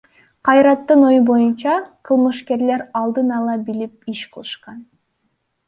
[0.45, 4.77] Кайраттын ою боюнча, кылмышкерлер алдын ала билип иш кылышкан.